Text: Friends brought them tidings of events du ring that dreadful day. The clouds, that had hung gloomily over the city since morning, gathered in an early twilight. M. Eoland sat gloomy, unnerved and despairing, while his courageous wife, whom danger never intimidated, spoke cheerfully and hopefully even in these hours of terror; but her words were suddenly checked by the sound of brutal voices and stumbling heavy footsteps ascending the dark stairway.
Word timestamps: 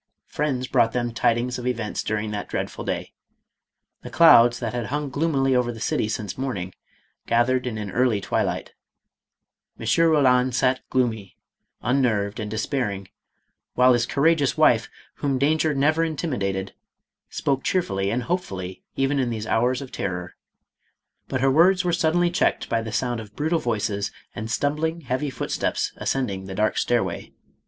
Friends 0.25 0.65
brought 0.65 0.93
them 0.93 1.13
tidings 1.13 1.59
of 1.59 1.67
events 1.67 2.01
du 2.01 2.15
ring 2.15 2.31
that 2.31 2.47
dreadful 2.49 2.83
day. 2.83 3.13
The 4.01 4.09
clouds, 4.09 4.57
that 4.57 4.73
had 4.73 4.87
hung 4.87 5.11
gloomily 5.11 5.55
over 5.55 5.71
the 5.71 5.79
city 5.79 6.09
since 6.09 6.39
morning, 6.39 6.73
gathered 7.27 7.67
in 7.67 7.77
an 7.77 7.91
early 7.91 8.19
twilight. 8.19 8.73
M. 9.77 9.85
Eoland 9.85 10.55
sat 10.55 10.79
gloomy, 10.89 11.37
unnerved 11.83 12.39
and 12.39 12.49
despairing, 12.49 13.09
while 13.75 13.93
his 13.93 14.07
courageous 14.07 14.57
wife, 14.57 14.89
whom 15.17 15.37
danger 15.37 15.71
never 15.75 16.03
intimidated, 16.03 16.73
spoke 17.29 17.63
cheerfully 17.63 18.09
and 18.09 18.23
hopefully 18.23 18.81
even 18.95 19.19
in 19.19 19.29
these 19.29 19.45
hours 19.45 19.83
of 19.83 19.91
terror; 19.91 20.33
but 21.27 21.41
her 21.41 21.51
words 21.51 21.85
were 21.85 21.93
suddenly 21.93 22.31
checked 22.31 22.67
by 22.67 22.81
the 22.81 22.91
sound 22.91 23.19
of 23.19 23.35
brutal 23.35 23.59
voices 23.59 24.11
and 24.33 24.49
stumbling 24.49 25.01
heavy 25.01 25.29
footsteps 25.29 25.93
ascending 25.97 26.45
the 26.47 26.55
dark 26.55 26.79
stairway. 26.79 27.31